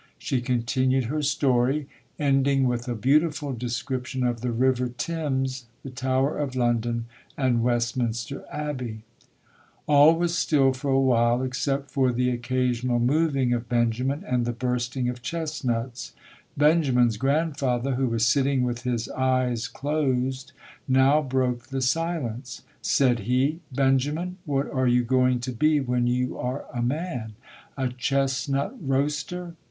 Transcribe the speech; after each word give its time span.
She 0.17 0.41
continued 0.41 1.03
her 1.03 1.21
story, 1.21 1.87
end 2.17 2.47
ing 2.47 2.63
with 2.67 2.87
a 2.87 2.95
beautiful 2.95 3.53
description 3.53 4.25
of 4.25 4.41
the 4.41 4.51
River 4.51 4.87
Thames, 4.87 5.67
the 5.83 5.91
Tower 5.91 6.39
of 6.39 6.55
London, 6.55 7.05
and 7.37 7.61
Westminster 7.61 8.43
Abbey. 8.51 9.03
BENJAMIN 9.03 9.03
BANNEKER 9.85 9.85
[155 9.85 9.95
All 10.15 10.19
was 10.19 10.35
still 10.35 10.73
for 10.73 10.89
a 10.89 10.99
while, 10.99 11.43
except 11.43 11.91
for 11.91 12.11
the 12.11 12.35
occa 12.35 12.71
sional 12.71 12.99
moving 12.99 13.53
of 13.53 13.69
Benjamin 13.69 14.23
and 14.27 14.45
the 14.47 14.53
bursting 14.53 15.07
of 15.07 15.21
chestnuts. 15.21 16.13
Benjamin's 16.57 17.17
grandfather, 17.17 17.93
who 17.93 18.07
was 18.07 18.25
sit 18.25 18.41
ting 18.45 18.63
with 18.63 18.81
his 18.81 19.07
eyes 19.09 19.67
closed, 19.67 20.51
now 20.87 21.21
broke 21.21 21.67
the 21.67 21.79
silence. 21.79 22.63
Said 22.81 23.19
he, 23.29 23.59
"Benjamin, 23.71 24.37
what 24.45 24.67
are 24.73 24.87
you 24.87 25.03
going 25.03 25.39
to 25.41 25.51
be 25.51 25.79
when 25.79 26.07
you 26.07 26.39
are 26.39 26.65
a 26.73 26.81
man, 26.81 27.33
a 27.77 27.89
chestnut 27.89 28.75
roaster?" 28.81 29.53